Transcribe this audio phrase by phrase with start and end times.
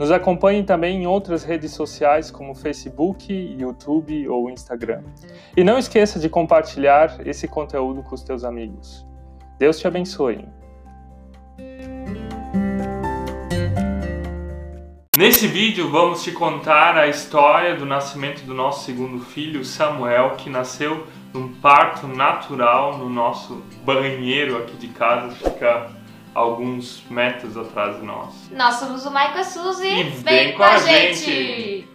[0.00, 5.02] Nos acompanhe também em outras redes sociais como Facebook, YouTube ou Instagram.
[5.54, 9.06] E não esqueça de compartilhar esse conteúdo com os teus amigos.
[9.58, 10.48] Deus te abençoe.
[15.18, 20.48] Nesse vídeo vamos te contar a história do nascimento do nosso segundo filho, Samuel, que
[20.48, 25.99] nasceu num parto natural no nosso banheiro aqui de casa, fica
[26.34, 28.50] alguns metros atrás de nós.
[28.50, 29.88] Nós somos o Maico e Suzy.
[29.88, 31.88] E vem com a gente.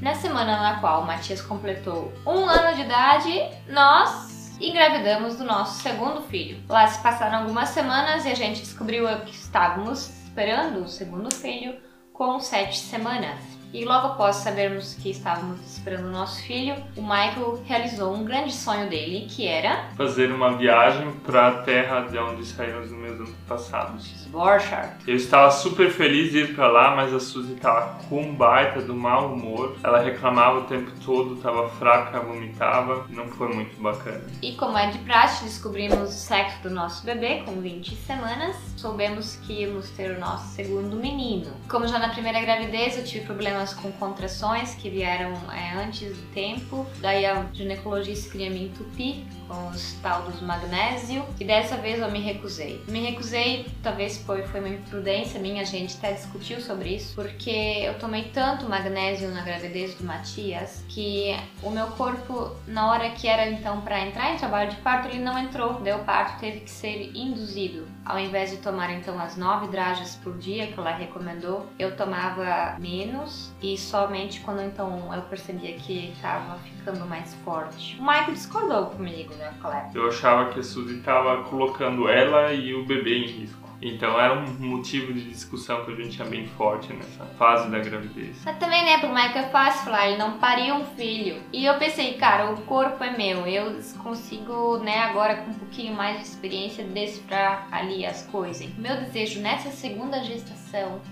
[0.00, 5.82] Na semana na qual o Matias completou um ano de idade, nós engravidamos do nosso
[5.82, 6.62] segundo filho.
[6.68, 11.83] Lá se passaram algumas semanas e a gente descobriu que estávamos esperando o segundo filho
[12.14, 13.53] com sete semanas.
[13.74, 18.54] E logo após sabermos que estávamos esperando o nosso filho, o Michael realizou um grande
[18.54, 23.18] sonho dele, que era fazer uma viagem para a terra de onde saímos no meus
[23.18, 24.28] antepassados.
[24.28, 24.94] Borchardt.
[25.08, 28.80] Eu estava super feliz de ir para lá, mas a Suzy estava com um baita
[28.80, 29.76] do mau humor.
[29.82, 34.22] Ela reclamava o tempo todo, estava fraca, vomitava, não foi muito bacana.
[34.40, 38.56] E como é de praxe, descobrimos o sexo do nosso bebê com 20 semanas.
[38.76, 41.52] Soubemos que íamos ter o nosso segundo menino.
[41.68, 46.32] Como já na primeira gravidez eu tive problemas com contrações que vieram é, antes do
[46.32, 46.86] tempo.
[47.00, 51.24] Daí a ginecologista queria me entupir com os tal dos magnésio.
[51.38, 52.82] E dessa vez eu me recusei.
[52.88, 57.50] Me recusei, talvez foi, foi uma imprudência minha, a gente até discutiu sobre isso, porque
[57.50, 63.28] eu tomei tanto magnésio na gravidez do Matias que o meu corpo, na hora que
[63.28, 65.80] era então para entrar em trabalho de parto, ele não entrou.
[65.80, 67.86] Deu parto, teve que ser induzido.
[68.04, 72.76] Ao invés de tomar então as nove dragas por dia que ela recomendou, eu tomava
[72.78, 77.96] menos e somente quando então eu percebia que estava ficando mais forte.
[77.98, 79.90] O Michael discordou comigo, né, Cleber?
[79.94, 83.64] Eu achava que a Suzy estava colocando ela e o bebê em risco.
[83.84, 87.78] Então era um motivo de discussão que a gente tinha bem forte nessa fase da
[87.78, 88.42] gravidez.
[88.42, 91.42] Mas também, né, pro Michael é fácil falar, ele não pariu um filho.
[91.52, 95.94] E eu pensei, cara, o corpo é meu, eu consigo, né, agora com um pouquinho
[95.94, 98.66] mais de experiência, decifrar ali as coisas.
[98.78, 101.02] Meu desejo nessa segunda gestação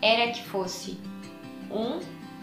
[0.00, 0.98] era que fosse
[1.70, 2.00] um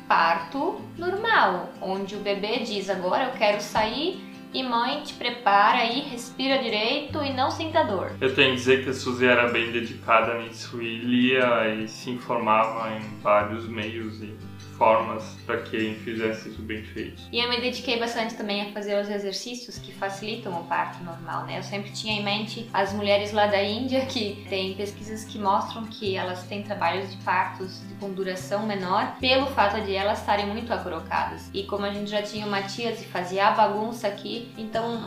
[0.08, 6.02] parto normal, onde o bebê diz agora eu quero sair e mãe te prepara aí,
[6.02, 8.12] respira direito e não sinta dor.
[8.20, 12.10] Eu tenho que dizer que a Suzy era bem dedicada nisso e lia e se
[12.10, 14.36] informava em vários meios e
[14.82, 17.22] formas para que fizesse isso bem feito.
[17.32, 21.46] E eu me dediquei bastante também a fazer os exercícios que facilitam o parto normal,
[21.46, 21.60] né?
[21.60, 25.86] Eu sempre tinha em mente as mulheres lá da Índia que tem pesquisas que mostram
[25.86, 30.74] que elas têm trabalhos de partos com duração menor pelo fato de elas estarem muito
[30.74, 31.48] acrocadas.
[31.54, 35.06] E como a gente já tinha o Matias e fazia a bagunça aqui, então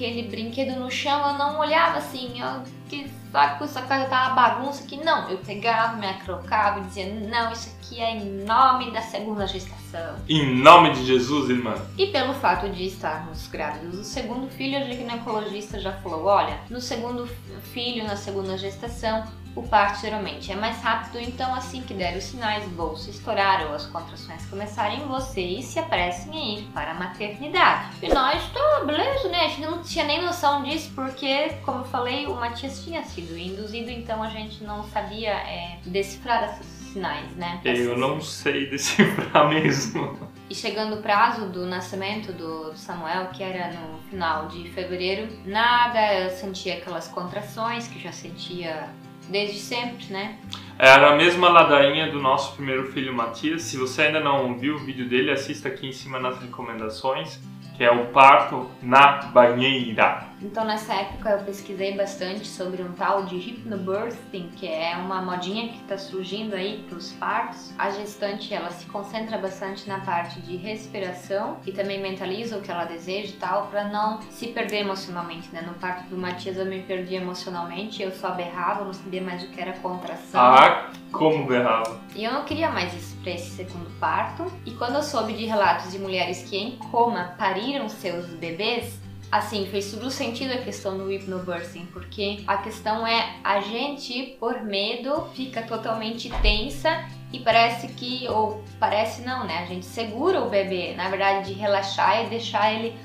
[0.00, 4.34] aquele brinquedo no chão, eu não olhava assim, ó, que saco, essa casa tá uma
[4.34, 4.96] bagunça aqui.
[4.96, 9.46] Não, eu pegava, me acrocava e dizia, não, isso aqui é em nome da segunda
[9.46, 10.16] gestação.
[10.26, 11.74] Em nome de Jesus, irmã.
[11.98, 16.80] E pelo fato de estarmos grávidos do segundo filho, a ginecologista já falou, olha, no
[16.80, 17.28] segundo
[17.72, 19.24] filho, na segunda gestação,
[19.54, 23.74] o parto geralmente é mais rápido, então assim que der os sinais, bolsa estourar ou
[23.74, 27.96] as contrações começarem, vocês se apressem a ir para a maternidade.
[28.02, 29.46] E nós, tá, beleza, né?
[29.46, 33.36] A gente não tinha nem noção disso, porque, como eu falei, o Matias tinha sido
[33.36, 37.60] induzido, então a gente não sabia é, decifrar esses sinais, né?
[37.64, 40.30] Eu não sei decifrar mesmo.
[40.48, 46.14] E chegando o prazo do nascimento do Samuel, que era no final de fevereiro, nada,
[46.14, 48.88] eu sentia aquelas contrações que já sentia
[49.30, 50.38] desde sempre, né?
[50.78, 53.62] Era a mesma ladainha do nosso primeiro filho Matias.
[53.62, 57.38] Se você ainda não viu o vídeo dele, assista aqui em cima nas recomendações,
[57.76, 60.29] que é o parto na banheira.
[60.42, 65.68] Então nessa época eu pesquisei bastante sobre um tal de hypnobirthing, que é uma modinha
[65.68, 67.72] que está surgindo aí para os partos.
[67.78, 72.70] A gestante ela se concentra bastante na parte de respiração e também mentaliza o que
[72.70, 75.60] ela deseja e tal, para não se perder emocionalmente, né?
[75.60, 79.48] No parto do Matias eu me perdi emocionalmente, eu só berrava, não sabia mais o
[79.48, 80.40] que era contração.
[80.40, 82.00] Ah, como berrava.
[82.14, 84.50] E eu não queria mais isso para esse segundo parto.
[84.64, 88.98] E quando eu soube de relatos de mulheres que em coma pariram seus bebês,
[89.30, 94.62] assim, fez todo sentido a questão do hypnobirthing, porque a questão é a gente, por
[94.62, 99.58] medo, fica totalmente tensa e parece que, ou parece não, né?
[99.58, 102.98] A gente segura o bebê, na verdade, de relaxar e deixar ele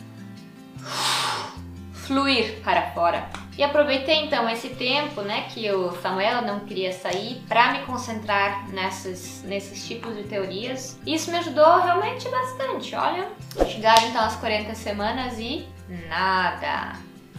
[1.93, 3.29] fluir para fora.
[3.57, 8.67] E aproveitei então esse tempo, né, que o Samuel não queria sair, para me concentrar
[8.69, 10.99] nessas, nesses tipos de teorias.
[11.05, 12.93] Isso me ajudou realmente bastante.
[12.95, 13.29] Olha,
[13.69, 16.93] chegaram então as 40 semanas e nada.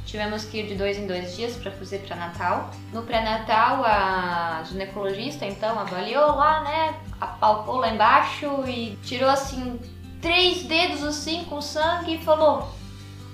[0.04, 2.70] Tivemos que ir de dois em dois dias para fazer pré-natal.
[2.93, 6.94] No pré-natal, a ginecologista então avaliou lá, né?
[7.20, 9.81] Apalpou lá embaixo e tirou assim
[10.22, 12.72] três dedos assim com sangue e falou: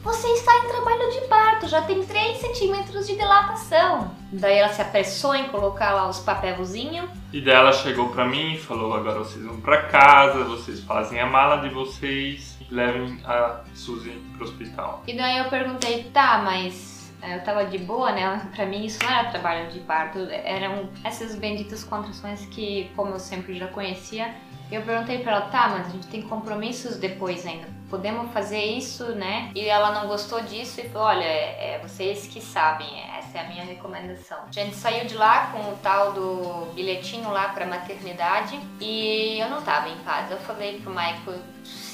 [0.03, 4.11] Você está em trabalho de parto, já tem 3 centímetros de dilatação.
[4.33, 7.09] Daí ela se apressou em colocar lá os papelzinhos.
[7.33, 11.21] E daí ela chegou para mim e falou: Agora vocês vão para casa, vocês fazem
[11.21, 15.03] a mala de vocês levem a Suzy pro hospital.
[15.07, 18.51] E daí eu perguntei, tá, mas é, eu tava de boa, né?
[18.55, 23.21] Pra mim isso não era trabalho de parto, eram essas benditas contrações que, como eu
[23.21, 24.35] sempre já conhecia,
[24.71, 29.05] eu perguntei pra ela, tá, mas a gente tem compromissos depois ainda, podemos fazer isso,
[29.15, 29.51] né?
[29.55, 33.41] E ela não gostou disso e falou, olha, é, é vocês que sabem, essa é
[33.43, 34.39] a minha recomendação.
[34.49, 39.51] A gente saiu de lá com o tal do bilhetinho lá pra maternidade e eu
[39.51, 40.31] não tava em paz.
[40.31, 41.39] Eu falei pro Michael,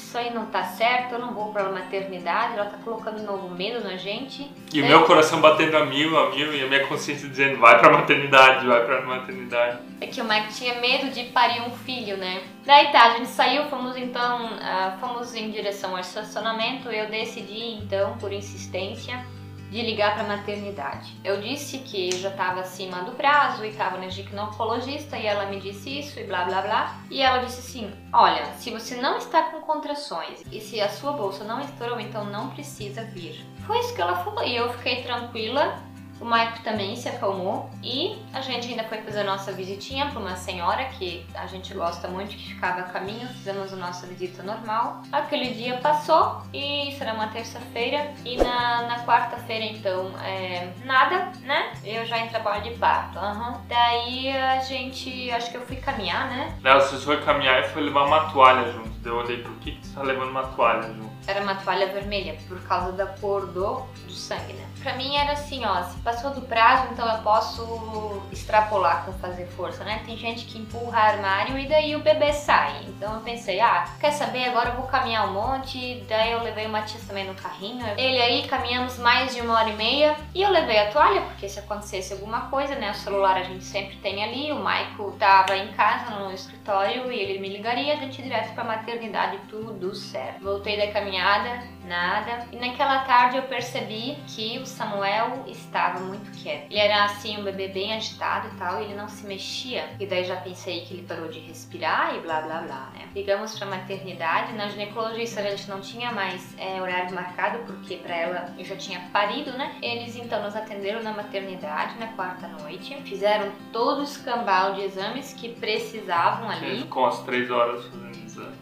[0.09, 3.83] isso aí não tá certo, eu não vou pra maternidade, ela tá colocando novo medo
[3.83, 4.51] na gente.
[4.73, 7.77] E o meu coração batendo a mil, a mil, e a minha consciência dizendo, vai
[7.77, 9.77] pra maternidade, vai pra maternidade.
[10.01, 12.41] É que o Mike tinha medo de parir um filho, né?
[12.65, 17.75] Daí tá, a gente saiu, fomos então, uh, fomos em direção ao estacionamento, eu decidi
[17.75, 19.23] então, por insistência,
[19.69, 21.15] de ligar para a maternidade.
[21.23, 25.59] Eu disse que já estava acima do prazo e estava na ginecologista e ela me
[25.59, 26.99] disse isso e blá blá blá.
[27.09, 31.13] E ela disse assim: Olha, se você não está com contrações e se a sua
[31.13, 33.45] bolsa não estourou, então não precisa vir.
[33.65, 35.77] Foi isso que ela falou e eu fiquei tranquila
[36.19, 40.19] o Maico também se acalmou e a gente ainda foi fazer a nossa visitinha para
[40.19, 43.27] uma senhora que a gente gosta muito, que ficava a caminho.
[43.27, 45.01] Fizemos a nossa visita normal.
[45.11, 48.13] Aquele dia passou e era uma terça-feira.
[48.25, 51.73] E na, na quarta-feira, então, é, nada, né?
[51.83, 53.17] Eu já em trabalho de parto.
[53.17, 53.57] Uhum.
[53.67, 56.57] Daí a gente, acho que eu fui caminhar, né?
[56.61, 58.89] Não, você foi caminhar e foi levar uma toalha junto.
[59.03, 61.09] Eu olhei, por que, que você tá levando uma toalha junto?
[61.25, 64.67] Era uma toalha vermelha, por causa da cor do, do sangue, né?
[64.81, 69.45] Pra mim era assim, ó, se passou do prazo, então eu posso extrapolar com fazer
[69.47, 70.01] força, né?
[70.05, 72.83] Tem gente que empurra armário e daí o bebê sai.
[72.87, 76.03] Então eu pensei, ah, quer saber, agora eu vou caminhar um monte.
[76.07, 77.85] Daí eu levei o Matias também no carrinho.
[77.97, 80.15] Ele aí, caminhamos mais de uma hora e meia.
[80.33, 82.91] E eu levei a toalha, porque se acontecesse alguma coisa, né?
[82.91, 84.51] O celular a gente sempre tem ali.
[84.51, 88.63] O Maico tava em casa, no escritório, e ele me ligaria, a gente direto pra
[88.89, 90.41] maternidade, tudo certo.
[90.41, 92.47] Voltei da caminhada, nada.
[92.51, 96.65] E naquela tarde eu percebi que o Samuel estava muito quieto.
[96.71, 99.89] Ele era assim, um bebê bem agitado e tal, e ele não se mexia.
[99.99, 103.07] E daí já pensei que ele parou de respirar e blá blá blá, né?
[103.13, 108.15] Ligamos pra maternidade, na ginecologista a gente não tinha mais é, horário marcado, porque pra
[108.15, 109.75] ela eu já tinha parido, né?
[109.81, 115.33] Eles então nos atenderam na maternidade na quarta noite, fizeram todo o escambau de exames
[115.33, 116.83] que precisavam ali.
[116.85, 118.18] Com as três horas fazendo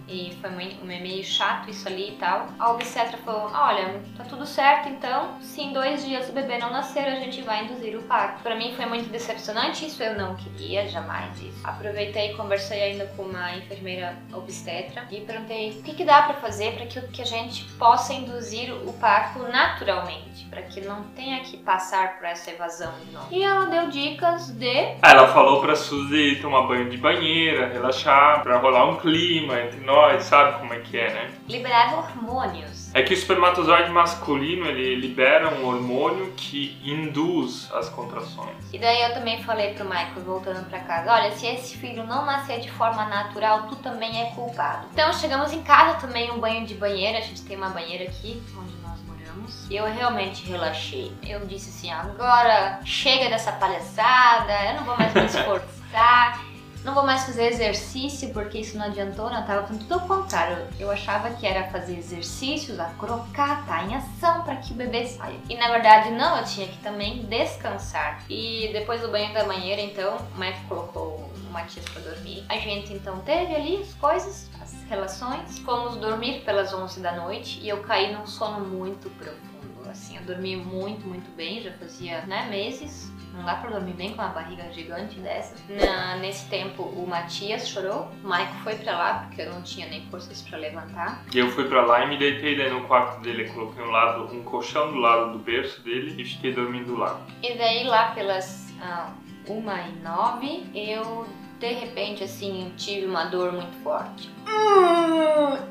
[0.07, 2.47] e foi meio chato isso ali e tal.
[2.57, 6.71] A obstetra falou: Olha, tá tudo certo, então, se em dois dias o bebê não
[6.71, 8.41] nascer, a gente vai induzir o parto.
[8.41, 11.59] Para mim foi muito decepcionante, isso eu não queria, jamais isso.
[11.63, 16.35] Aproveitei e conversei ainda com uma enfermeira obstetra e perguntei o que, que dá para
[16.35, 21.41] fazer para que, que a gente possa induzir o parto naturalmente, para que não tenha
[21.41, 23.27] que passar por essa evasão de novo.
[23.31, 24.95] E ela deu dicas de.
[25.01, 30.23] Ela falou pra Suzy tomar banho de banheira, relaxar, para rolar um clima entre nós,
[30.23, 31.31] sabe como é que é, né?
[31.47, 32.93] Liberar hormônios.
[32.93, 38.55] É que o espermatozoide masculino, ele libera um hormônio que induz as contrações.
[38.73, 42.25] E daí eu também falei pro Michael, voltando para casa, olha, se esse filho não
[42.25, 44.87] nascer de forma natural, tu também é culpado.
[44.93, 48.41] Então chegamos em casa, tomei um banho de banheira, a gente tem uma banheira aqui,
[48.57, 49.69] onde nós moramos.
[49.69, 51.13] Eu realmente relaxei.
[51.23, 56.46] Eu disse assim, agora chega dessa palhaçada, eu não vou mais me esforçar.
[56.87, 59.45] Não vou mais fazer exercício porque isso não adiantou, não.
[59.45, 60.65] Tava tudo ao contrário.
[60.79, 65.37] Eu achava que era fazer exercícios, a tá em ação para que o bebê saia.
[65.49, 68.23] E na verdade não, eu tinha que também descansar.
[68.29, 72.45] E depois do banho da banheira, então, o médico colocou o Matias para dormir.
[72.47, 74.56] A gente então teve ali as coisas, as
[74.87, 75.59] relações.
[75.59, 79.89] Fomos dormir pelas 11 da noite e eu caí num sono muito profundo.
[79.89, 84.09] Assim, eu dormi muito, muito bem, já fazia né, meses Não dá pra dormir bem
[84.09, 85.55] com uma barriga gigante dessa.
[85.69, 88.09] Na, nesse tempo, o Matias chorou.
[88.23, 91.23] O Maico foi pra lá, porque eu não tinha nem forças pra levantar.
[91.33, 93.47] E eu fui pra lá e me deitei daí no quarto dele.
[93.47, 97.21] Eu coloquei um, lado, um colchão do lado do berço dele e fiquei dormindo lá.
[97.41, 99.11] E daí, lá pelas ah,
[99.47, 101.25] uma e nove, eu
[101.59, 104.29] de repente, assim, tive uma dor muito forte.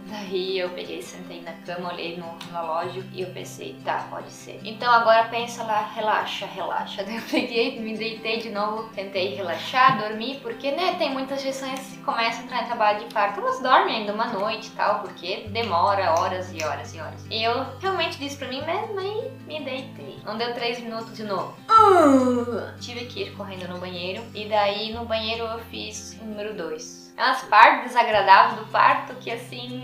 [0.09, 4.61] Daí eu peguei, sentei na cama, olhei no relógio e eu pensei, tá, pode ser.
[4.65, 7.03] Então agora pensa lá, relaxa, relaxa.
[7.07, 11.81] Daí eu peguei, me deitei de novo, tentei relaxar, dormir, porque, né, tem muitas gestões
[11.81, 15.01] que começam a entrar em trabalho de parto, elas dormem ainda uma noite e tal,
[15.01, 17.25] porque demora horas e horas e horas.
[17.31, 20.19] E eu realmente disse pra mim mesma e me deitei.
[20.25, 21.55] Não deu três minutos de novo.
[22.81, 27.06] Tive que ir correndo no banheiro e daí no banheiro eu fiz o número dois
[27.17, 29.83] umas partes desagradáveis do parto que assim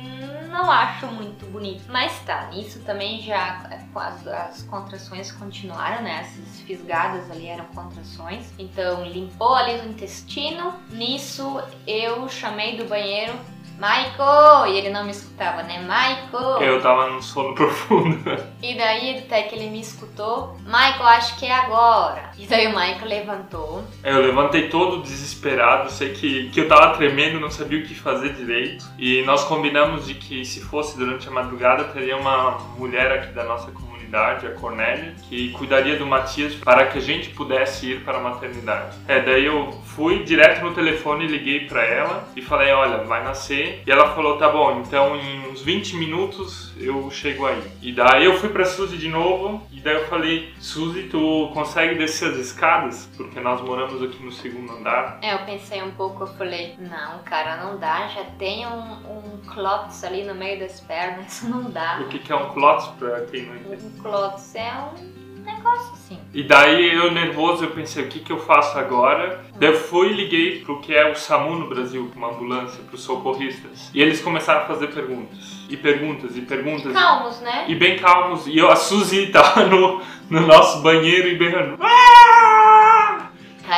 [0.52, 1.84] não acho muito bonito.
[1.88, 6.20] Mas tá, nisso também já as, as contrações continuaram, né?
[6.20, 8.52] Essas fisgadas ali eram contrações.
[8.58, 10.74] Então limpou ali o intestino.
[10.90, 13.34] Nisso eu chamei do banheiro
[13.78, 14.66] Michael!
[14.66, 15.78] E ele não me escutava, né?
[15.80, 16.62] Michael!
[16.62, 18.18] Eu tava num sono profundo.
[18.62, 22.30] E daí, até que ele me escutou, Michael, acho que é agora.
[22.38, 23.84] E daí o Michael levantou.
[24.02, 27.94] É, eu levantei todo desesperado, sei que, que eu tava tremendo, não sabia o que
[27.94, 28.84] fazer direito.
[28.98, 33.44] E nós combinamos de que se fosse durante a madrugada, teria uma mulher aqui da
[33.44, 38.04] nossa comunidade maternidade, a Cornélia, que cuidaria do Matias para que a gente pudesse ir
[38.04, 38.96] para a maternidade.
[39.08, 43.82] É, daí eu fui direto no telefone, liguei para ela e falei: Olha, vai nascer.
[43.86, 47.62] E ela falou: Tá bom, então em uns 20 minutos eu chego aí.
[47.80, 51.94] E daí eu fui para Suzy de novo e daí eu falei: Suzy, tu consegue
[51.94, 53.08] descer as escadas?
[53.16, 55.18] Porque nós moramos aqui no segundo andar.
[55.22, 59.40] É, eu pensei um pouco, eu falei: Não, cara, não dá, já tem um, um
[59.52, 62.00] clótus ali no meio das pernas, não dá.
[62.02, 64.01] O que, que é um clótus para quem não entende?
[64.02, 66.18] Clótus é um negócio assim.
[66.34, 69.44] E daí eu nervoso, eu pensei, o que, que eu faço agora?
[69.56, 73.02] Daí eu fui e liguei pro que é o SAMU no Brasil, uma ambulância, pros
[73.02, 73.90] socorristas.
[73.94, 75.38] E eles começaram a fazer perguntas.
[75.68, 76.92] E perguntas, e perguntas.
[76.92, 77.64] Calmos, né?
[77.68, 78.46] E bem calmos.
[78.46, 81.78] E eu, a Suzy tava no, no nosso banheiro e berrando.
[81.80, 82.11] Ah!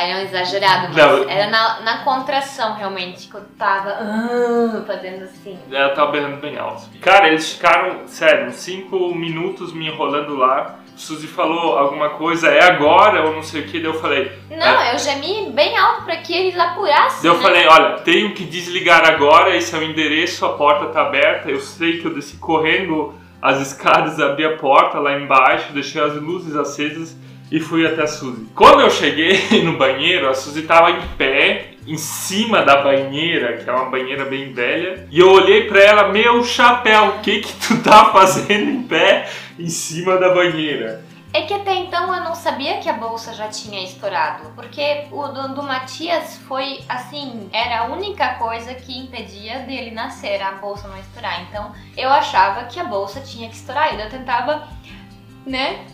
[0.05, 4.85] Aí é um exagerado, mas não, era na, na, contração realmente que eu tava uh,
[4.85, 5.57] fazendo assim.
[5.71, 6.83] Ela tava berrando bem alto.
[7.01, 10.77] Cara, eles ficaram, sério, cinco minutos me enrolando lá.
[10.95, 14.31] Suzy falou alguma coisa, é agora ou não sei o que, daí eu falei.
[14.51, 14.93] Não, é...
[14.93, 17.23] eu gemi bem alto para que eles apurassem.
[17.23, 17.41] Daí eu né?
[17.41, 21.59] falei, olha, tenho que desligar agora, esse é o endereço, a porta tá aberta, eu
[21.59, 26.55] sei que eu desci correndo as escadas, abri a porta lá embaixo, deixei as luzes
[26.55, 27.17] acesas
[27.51, 28.47] e fui até a Suzy.
[28.55, 33.69] Quando eu cheguei no banheiro, a Suzy estava em pé, em cima da banheira, que
[33.69, 37.53] é uma banheira bem velha, e eu olhei para ela, meu chapéu, o que que
[37.53, 41.03] tu tá fazendo em pé em cima da banheira?
[41.35, 45.27] É que até então eu não sabia que a bolsa já tinha estourado, porque o
[45.27, 50.87] do, do Matias foi assim, era a única coisa que impedia dele nascer, a bolsa
[50.87, 51.41] não estourar.
[51.41, 54.65] Então eu achava que a bolsa tinha que estourar, e eu tentava,
[55.45, 55.85] né,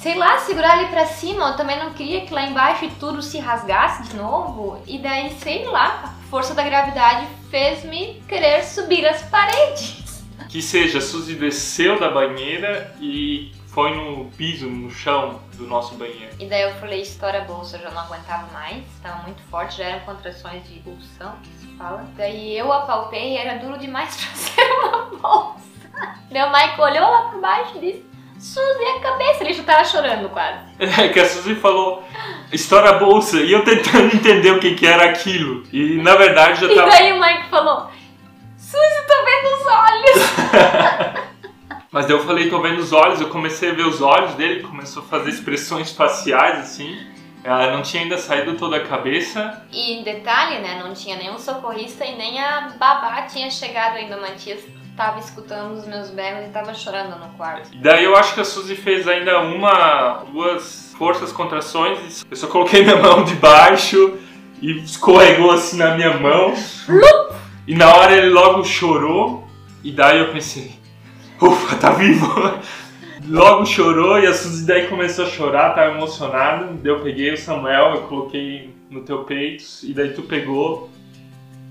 [0.00, 1.48] sei lá, segurar ali pra cima.
[1.48, 4.82] Eu também não queria que lá embaixo tudo se rasgasse de novo.
[4.86, 10.24] E daí, sei lá, a força da gravidade fez-me querer subir as paredes.
[10.48, 15.94] Que seja, a Suzy desceu da banheira e foi no piso, no chão do nosso
[15.94, 16.34] banheiro.
[16.40, 19.78] E daí eu falei, estoura a bolsa, eu já não aguentava mais, estava muito forte,
[19.78, 22.04] já eram contrações de pulsão, que se fala.
[22.16, 25.70] Daí eu apalpei e era duro demais pra ser uma bolsa.
[26.30, 28.09] O Mike olhou lá por baixo e disse,
[28.40, 30.60] Suzy a cabeça, ele já tava chorando quase.
[30.78, 32.02] É, que a Suzy falou,
[32.50, 35.62] estoura a bolsa, e eu tentando entender o que, que era aquilo.
[35.70, 36.88] E na verdade já tava.
[36.88, 37.90] E daí o Mike falou,
[38.56, 41.30] Suzy, tô vendo os olhos.
[41.92, 44.62] Mas daí eu falei, tô vendo os olhos, eu comecei a ver os olhos dele,
[44.62, 46.98] começou a fazer expressões faciais assim.
[47.44, 49.66] Ela não tinha ainda saído toda a cabeça.
[49.70, 54.16] E em detalhe, né, não tinha nenhum socorrista e nem a babá tinha chegado ainda,
[54.16, 54.60] o Matias
[54.96, 57.70] tava escutando os meus berros e tava chorando no quarto.
[57.76, 62.24] Daí eu acho que a Suzy fez ainda uma, duas forças, contrações.
[62.30, 64.18] Eu só coloquei minha mão debaixo
[64.60, 66.54] e escorregou assim na minha mão.
[67.66, 69.48] e na hora ele logo chorou.
[69.82, 70.72] E daí eu pensei,
[71.40, 72.28] ufa, tá vivo.
[73.26, 76.66] logo chorou e a Suzy daí começou a chorar, tava emocionada.
[76.66, 80.90] Daí eu peguei o Samuel, eu coloquei no teu peito e daí tu pegou.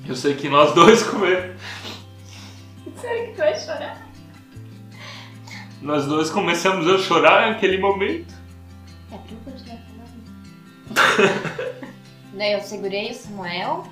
[0.08, 1.56] Eu sei que nós dois comemos.
[3.00, 4.10] Sério que tu vai chorar?
[5.82, 8.34] Nós dois começamos a chorar naquele momento.
[9.12, 9.80] É tu continuar
[10.88, 11.40] falando.
[12.34, 13.88] Daí eu segurei o Samuel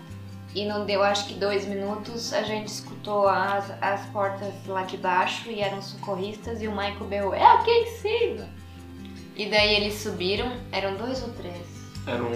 [0.53, 4.97] e não deu acho que dois minutos, a gente escutou as, as portas lá de
[4.97, 8.49] baixo e eram socorristas e o Michael berrou, é aqui em cima!
[9.35, 11.61] E daí eles subiram, eram dois ou três
[12.07, 12.31] Eram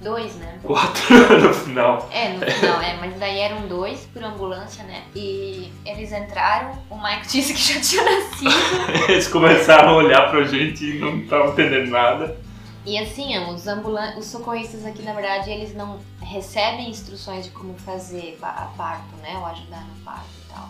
[0.00, 0.58] Dois, né?
[0.62, 2.08] quatro no final.
[2.12, 5.02] É, no final, é, mas daí eram dois por ambulância, né?
[5.14, 8.50] E eles entraram, o Mike disse que já tinha nascido.
[9.08, 12.36] Eles começaram a olhar pra gente e não estavam entendendo nada.
[12.84, 17.74] E assim, os, ambulan os socorristas aqui, na verdade, eles não recebem instruções de como
[17.74, 19.36] fazer a parto, né?
[19.38, 20.68] Ou ajudar no parto e tal.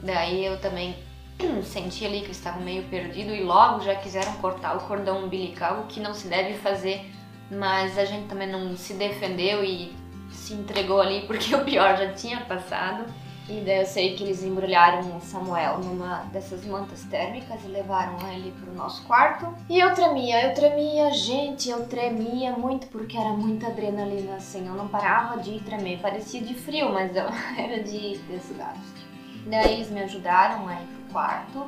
[0.00, 0.94] Daí eu também
[1.64, 5.80] senti ali que eles estavam meio perdidos e logo já quiseram cortar o cordão umbilical,
[5.80, 7.10] o que não se deve fazer,
[7.50, 9.96] mas a gente também não se defendeu e
[10.30, 13.04] se entregou ali porque o pior já tinha passado.
[13.48, 18.18] E daí eu sei que eles embrulharam o Samuel numa dessas mantas térmicas e levaram
[18.30, 19.54] ele pro nosso quarto.
[19.70, 24.66] E eu tremia, eu tremia, gente, eu tremia muito porque era muita adrenalina, assim.
[24.66, 25.98] Eu não parava de tremer.
[25.98, 27.24] Parecia de frio, mas eu
[27.56, 29.08] era de desgaste.
[29.46, 31.66] Daí eles me ajudaram a ir pro quarto,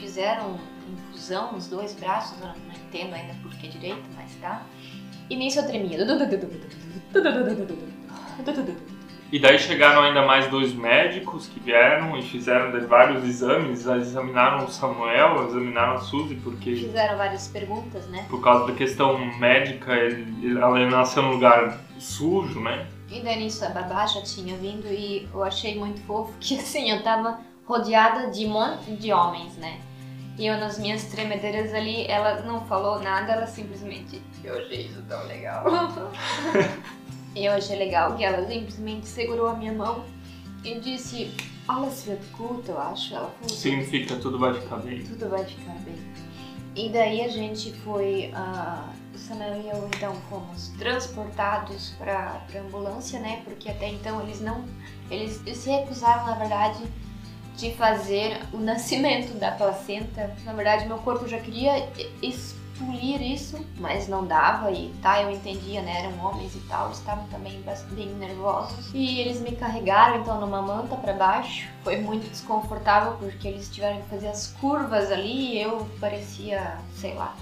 [0.00, 4.62] fizeram infusão nos dois braços, eu não entendo ainda por que direito, mas tá.
[5.30, 5.98] E nisso eu tremia.
[9.30, 13.86] E daí chegaram ainda mais dois médicos que vieram e fizeram vários exames.
[13.86, 18.24] Examinaram o Samuel, examinaram a Suzy, porque Fizeram várias perguntas, né?
[18.30, 22.86] por causa da questão médica, ela nasceu num lugar sujo, né?
[23.10, 26.90] E daí nisso a babá já tinha vindo e eu achei muito fofo que assim,
[26.90, 29.78] eu tava rodeada de um monte de homens, né?
[30.38, 34.22] E eu nas minhas tremedeiras ali, ela não falou nada, ela simplesmente.
[34.44, 35.64] Eu achei isso tão legal.
[37.34, 40.04] e eu achei legal que ela simplesmente segurou a minha mão
[40.64, 41.34] e disse:
[41.66, 43.16] Alles wird gut, eu acho.
[43.16, 45.02] Ela falou: Significa tudo vai ficar bem.
[45.02, 45.98] tudo vai ficar bem.
[46.76, 52.58] E daí a gente foi, ah, o Samuel e eu então fomos transportados para a
[52.60, 53.42] ambulância, né?
[53.44, 54.64] Porque até então eles não,
[55.10, 56.84] eles, eles se recusaram, na verdade,
[57.58, 60.32] de fazer o nascimento da placenta.
[60.44, 61.90] Na verdade, meu corpo já queria
[62.22, 66.04] expulir isso, mas não dava e tá, eu entendia, né?
[66.04, 67.60] Eram homens e tal, estavam também
[67.90, 68.94] bem nervosos.
[68.94, 71.68] E eles me carregaram então numa manta para baixo.
[71.82, 77.14] Foi muito desconfortável porque eles tiveram que fazer as curvas ali e eu parecia, sei
[77.14, 77.34] lá.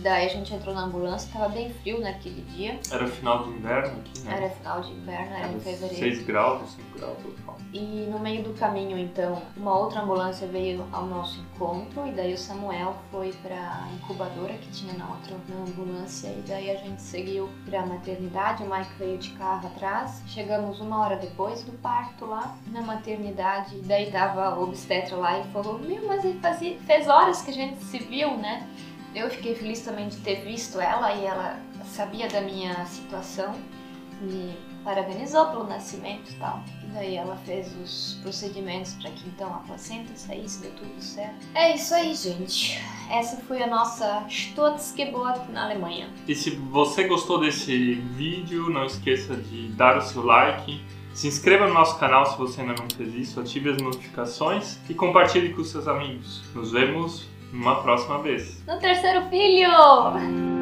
[0.00, 2.78] Daí a gente entrou na ambulância, tava bem frio naquele dia.
[2.90, 4.36] Era final de inverno aqui, né?
[4.36, 5.94] Era final de inverno, era em fevereiro.
[5.94, 7.58] 6 graus, 5 graus total.
[7.72, 12.34] E no meio do caminho, então, uma outra ambulância veio ao nosso encontro e daí
[12.34, 17.00] o Samuel foi pra incubadora que tinha na outra na ambulância e daí a gente
[17.00, 18.62] seguiu pra maternidade.
[18.62, 20.22] O Mike veio de carro atrás.
[20.26, 23.76] Chegamos uma hora depois do parto lá na maternidade.
[23.82, 27.54] Daí tava o obstetra lá e falou: Meu, mas ele fazia, fez horas que a
[27.54, 28.66] gente se viu, né?
[29.14, 33.54] Eu fiquei feliz também de ter visto ela e ela sabia da minha situação
[34.22, 36.62] me parabenizou pelo nascimento e tal.
[36.82, 41.46] E daí ela fez os procedimentos para que então a placenta saísse, deu tudo certo.
[41.54, 42.80] É isso aí, gente.
[43.10, 46.08] Essa foi a nossa Stutzgeburt na Alemanha.
[46.26, 50.80] E se você gostou desse vídeo, não esqueça de dar o seu like,
[51.12, 54.94] se inscreva no nosso canal se você ainda não fez isso, ative as notificações e
[54.94, 56.42] compartilhe com seus amigos.
[56.54, 58.62] Nos vemos numa próxima vez.
[58.66, 60.61] No terceiro filho!